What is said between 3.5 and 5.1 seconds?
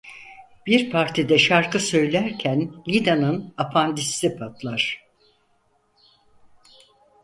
apandisiti patlar.